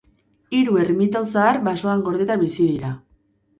[0.59, 2.93] Hiru ermitau zahar basoan gordeta bizi dira.